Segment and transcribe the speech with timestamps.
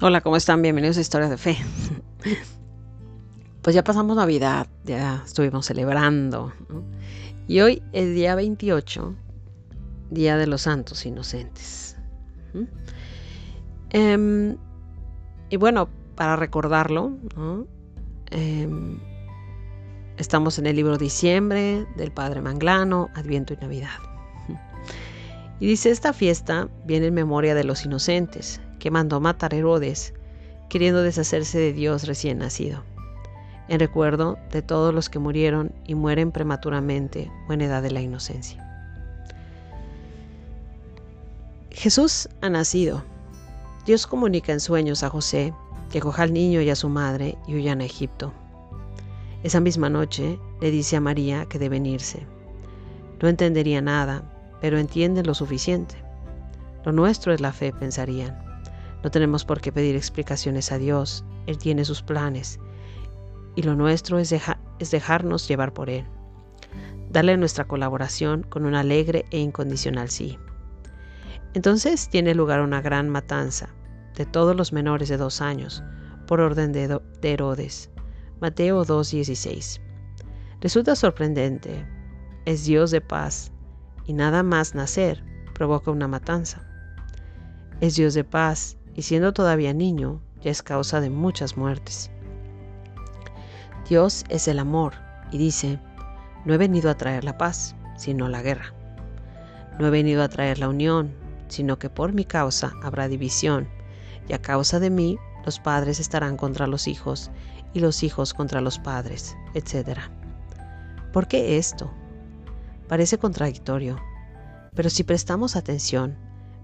[0.00, 0.62] Hola, ¿cómo están?
[0.62, 1.56] Bienvenidos a Historias de Fe.
[3.62, 6.52] Pues ya pasamos Navidad, ya estuvimos celebrando.
[7.48, 9.14] Y hoy es día 28,
[10.10, 11.96] Día de los Santos Inocentes.
[13.90, 14.56] Em,
[15.50, 17.18] y bueno, para recordarlo,
[18.30, 19.00] em,
[20.16, 23.98] estamos en el libro Diciembre del Padre Manglano, Adviento y Navidad.
[25.58, 30.14] Y dice, esta fiesta viene en memoria de los inocentes, que mandó matar Herodes,
[30.68, 32.82] queriendo deshacerse de Dios recién nacido,
[33.68, 38.00] en recuerdo de todos los que murieron y mueren prematuramente o en edad de la
[38.00, 38.64] inocencia.
[41.70, 43.04] Jesús ha nacido.
[43.86, 45.54] Dios comunica en sueños a José
[45.90, 48.32] que coja al niño y a su madre y huyan a Egipto.
[49.42, 52.26] Esa misma noche le dice a María que deben irse.
[53.22, 54.22] No entendería nada,
[54.60, 55.94] pero entienden lo suficiente.
[56.84, 58.47] Lo nuestro es la fe, pensarían.
[59.02, 62.58] No tenemos por qué pedir explicaciones a Dios, Él tiene sus planes
[63.58, 64.32] y lo nuestro es,
[64.78, 66.06] es dejarnos llevar por Él.
[67.10, 70.38] Darle nuestra colaboración con un alegre e incondicional sí.
[71.54, 73.70] Entonces tiene lugar una gran matanza
[74.14, 75.82] de todos los menores de dos años,
[76.28, 77.90] por orden de, de Herodes.
[78.40, 79.80] Mateo 2.16.
[80.60, 81.84] Resulta sorprendente.
[82.44, 83.50] Es Dios de paz,
[84.06, 86.64] y nada más nacer provoca una matanza.
[87.80, 92.10] Es Dios de paz, y siendo todavía niño, ya es causa de muchas muertes.
[93.88, 94.94] Dios es el amor
[95.30, 95.78] y dice,
[96.44, 98.74] no he venido a traer la paz, sino la guerra.
[99.78, 101.14] No he venido a traer la unión,
[101.46, 103.68] sino que por mi causa habrá división,
[104.26, 107.30] y a causa de mí los padres estarán contra los hijos,
[107.74, 110.00] y los hijos contra los padres, etc.
[111.12, 111.88] ¿Por qué esto?
[112.88, 113.96] Parece contradictorio,
[114.74, 116.16] pero si prestamos atención,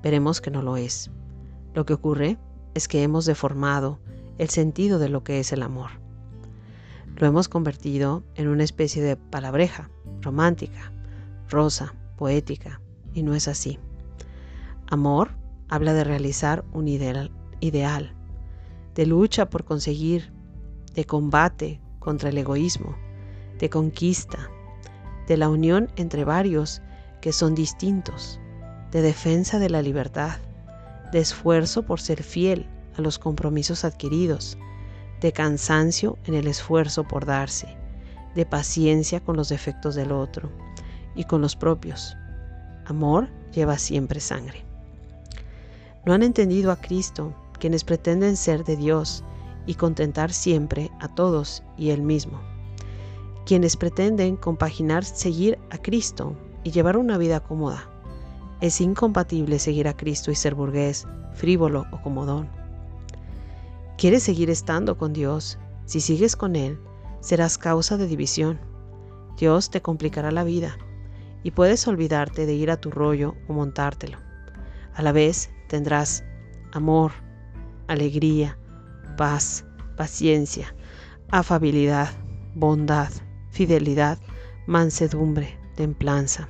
[0.00, 1.10] veremos que no lo es.
[1.74, 2.38] Lo que ocurre
[2.74, 3.98] es que hemos deformado
[4.38, 5.90] el sentido de lo que es el amor.
[7.16, 9.90] Lo hemos convertido en una especie de palabreja,
[10.22, 10.92] romántica,
[11.48, 12.80] rosa, poética,
[13.12, 13.78] y no es así.
[14.88, 15.32] Amor
[15.68, 17.30] habla de realizar un ideal,
[17.60, 18.14] ideal,
[18.94, 20.32] de lucha por conseguir,
[20.94, 22.96] de combate contra el egoísmo,
[23.58, 24.50] de conquista,
[25.28, 26.82] de la unión entre varios
[27.20, 28.40] que son distintos,
[28.90, 30.38] de defensa de la libertad,
[31.12, 32.66] de esfuerzo por ser fiel
[32.96, 34.56] a los compromisos adquiridos,
[35.20, 37.76] de cansancio en el esfuerzo por darse,
[38.34, 40.50] de paciencia con los defectos del otro
[41.14, 42.16] y con los propios.
[42.86, 44.64] Amor lleva siempre sangre.
[46.06, 49.22] No han entendido a Cristo quienes pretenden ser de Dios
[49.66, 52.40] y contentar siempre a todos y Él mismo.
[53.44, 57.90] Quienes pretenden compaginar seguir a Cristo y llevar una vida cómoda
[58.60, 62.48] es incompatible seguir a Cristo y ser burgués, frívolo o comodón.
[63.96, 65.58] ¿Quieres seguir estando con Dios?
[65.86, 66.78] Si sigues con Él,
[67.20, 68.58] serás causa de división.
[69.38, 70.76] Dios te complicará la vida
[71.42, 74.18] y puedes olvidarte de ir a tu rollo o montártelo.
[74.94, 76.24] A la vez tendrás
[76.72, 77.12] amor,
[77.88, 78.58] alegría,
[79.16, 79.64] paz,
[79.96, 80.74] paciencia,
[81.30, 82.10] afabilidad,
[82.54, 83.10] bondad,
[83.50, 84.18] fidelidad,
[84.66, 86.48] mansedumbre, templanza.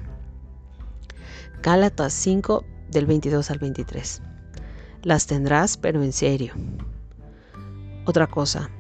[1.63, 4.23] Gálatas 5 del 22 al 23.
[5.03, 6.55] Las tendrás, pero en serio.
[8.07, 8.71] Otra cosa,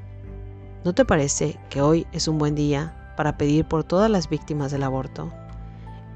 [0.83, 4.73] ¿no te parece que hoy es un buen día para pedir por todas las víctimas
[4.73, 5.31] del aborto?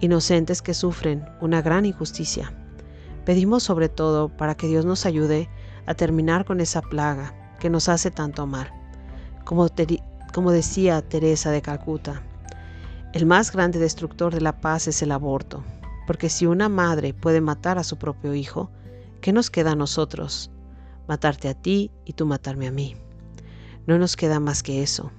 [0.01, 2.51] Inocentes que sufren una gran injusticia.
[3.27, 5.51] Pedimos sobre todo para que Dios nos ayude
[5.85, 8.73] a terminar con esa plaga que nos hace tanto mal.
[9.45, 9.69] Como,
[10.33, 12.23] como decía Teresa de Calcuta,
[13.13, 15.63] el más grande destructor de la paz es el aborto
[16.07, 18.71] porque si una madre puede matar a su propio hijo,
[19.21, 20.51] ¿qué nos queda a nosotros?
[21.09, 22.97] Matarte a ti y tú matarme a mí.
[23.87, 25.11] No nos queda más que eso.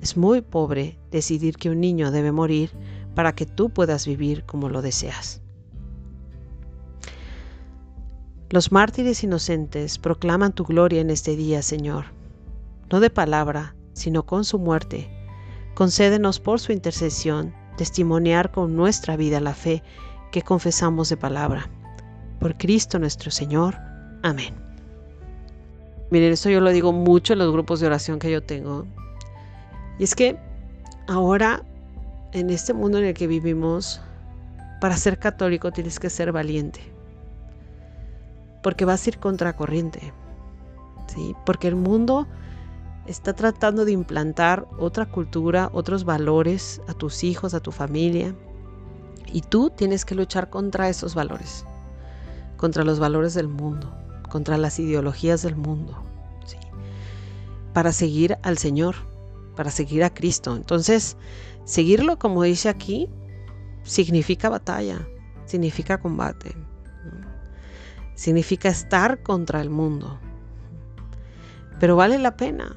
[0.00, 2.70] Es muy pobre decidir que un niño debe morir
[3.14, 5.42] para que tú puedas vivir como lo deseas.
[8.50, 12.06] Los mártires inocentes proclaman tu gloria en este día, Señor,
[12.90, 15.10] no de palabra, sino con su muerte.
[15.74, 19.82] Concédenos por su intercesión testimoniar con nuestra vida la fe
[20.30, 21.68] que confesamos de palabra.
[22.40, 23.76] Por Cristo nuestro Señor.
[24.22, 24.54] Amén.
[26.10, 28.86] Miren, esto yo lo digo mucho en los grupos de oración que yo tengo.
[29.98, 30.38] Y es que
[31.06, 31.62] ahora,
[32.32, 34.00] en este mundo en el que vivimos,
[34.80, 36.80] para ser católico tienes que ser valiente.
[38.62, 40.12] Porque vas a ir contracorriente.
[41.08, 41.34] ¿sí?
[41.44, 42.26] Porque el mundo
[43.06, 48.34] está tratando de implantar otra cultura, otros valores a tus hijos, a tu familia.
[49.32, 51.64] Y tú tienes que luchar contra esos valores,
[52.56, 53.94] contra los valores del mundo,
[54.28, 56.02] contra las ideologías del mundo,
[57.72, 58.96] para seguir al Señor,
[59.54, 60.56] para seguir a Cristo.
[60.56, 61.16] Entonces,
[61.64, 63.08] seguirlo, como dice aquí,
[63.82, 65.06] significa batalla,
[65.44, 66.56] significa combate,
[68.14, 70.18] significa estar contra el mundo.
[71.78, 72.76] Pero vale la pena.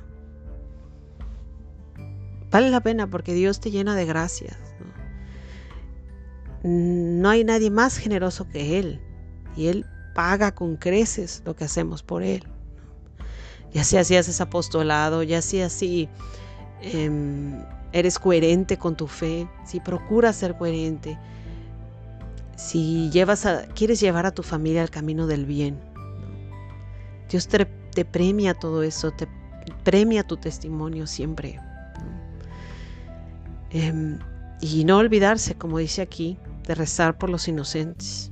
[2.51, 4.70] Vale la pena porque Dios te llena de gracias.
[6.63, 9.01] No, hay nadie más generoso que Él.
[9.55, 12.43] Y Él paga con creces lo que hacemos por Él.
[13.73, 16.09] Ya así haces apostolado, ya si así
[16.81, 17.63] em,
[17.93, 21.17] eres coherente con tu fe, si procuras ser coherente,
[22.57, 25.79] si llevas a, quieres llevar a tu familia al camino del bien.
[27.29, 27.65] Dios te,
[28.05, 29.27] premia todo eso, te
[29.85, 31.59] premia tu testimonio siempre.
[33.69, 34.19] Em,
[34.59, 36.37] y no olvidarse, como dice aquí,
[36.71, 38.31] de rezar por los inocentes,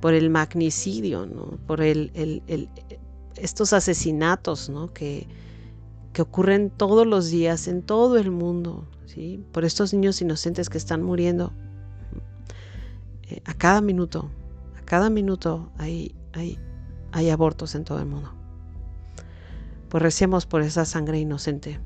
[0.00, 1.28] por el magnicidio,
[1.66, 2.12] por el,
[3.34, 5.26] estos asesinatos que,
[6.12, 9.44] que ocurren todos los días en todo el mundo, ¿sí?
[9.50, 11.52] por estos niños inocentes que están muriendo
[13.24, 14.30] eh, a cada minuto,
[14.78, 16.60] a cada minuto hay, hay,
[17.10, 18.32] hay abortos en todo el mundo.
[19.88, 21.80] Pues recemos por esa sangre inocente,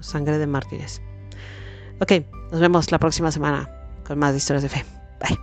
[0.00, 1.00] sangre de mártires.
[2.02, 2.12] Ok,
[2.52, 4.84] nos vemos la próxima semana con más historias de fe.
[5.20, 5.38] Bye.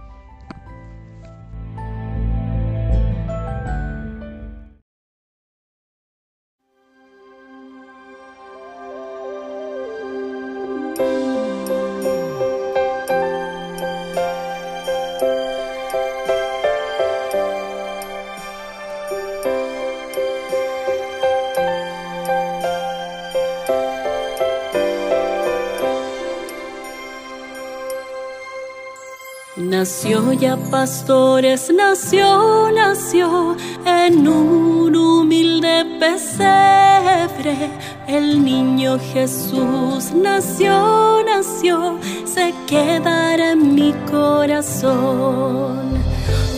[29.57, 37.69] Nació ya pastores, nació, nació en un humilde pesebre.
[38.07, 46.01] El niño Jesús nació, nació, se quedará en mi corazón.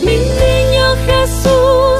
[0.00, 1.93] Mi niño Jesús,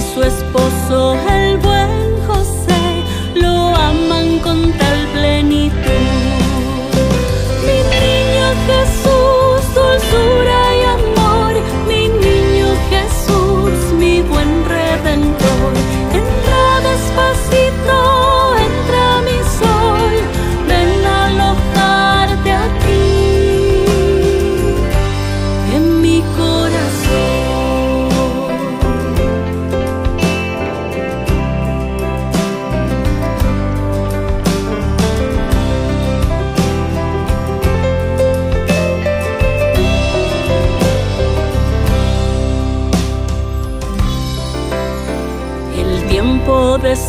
[0.00, 1.47] su esposo, el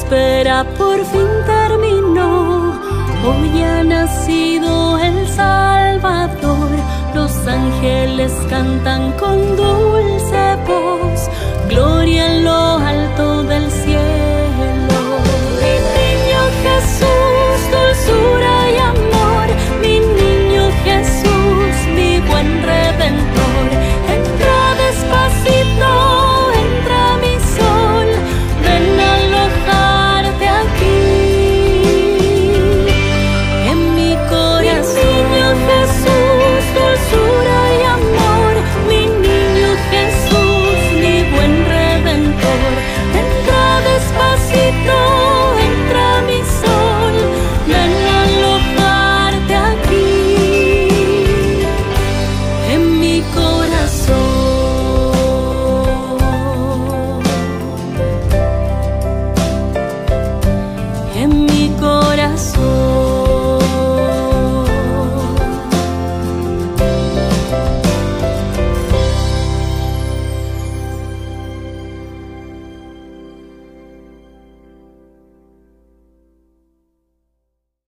[0.10, 2.74] espera por fin terminó.
[3.28, 6.70] Hoy ha nacido el Salvador.
[7.14, 9.56] Los ángeles cantan con